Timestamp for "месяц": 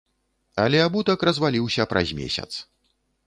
2.21-2.49